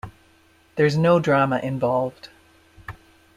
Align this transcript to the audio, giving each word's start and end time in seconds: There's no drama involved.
There's 0.77 0.97
no 0.97 1.19
drama 1.19 1.59
involved. 1.59 2.29